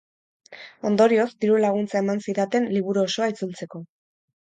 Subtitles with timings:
[0.89, 3.83] Ondorioz, diru-laguntza eman zidaten liburu osoa itzultzeko.